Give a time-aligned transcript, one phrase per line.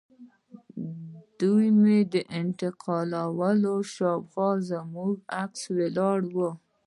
[1.39, 1.97] دوی مې
[2.41, 6.49] انتقالول او شاوخوا زموږ عسکر ولاړ وو